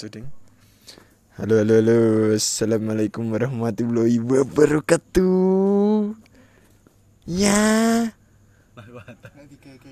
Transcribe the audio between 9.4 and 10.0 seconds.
kayak.